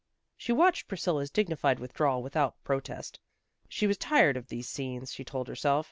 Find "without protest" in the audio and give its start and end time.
2.23-3.19